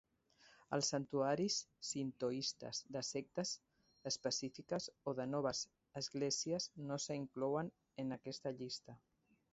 [0.75, 1.57] Els santuaris
[1.89, 3.51] sintoistes de sectes
[4.13, 5.63] específiques o de noves
[6.03, 7.71] esglésies no s'inclouen
[8.05, 8.99] en aquesta llista.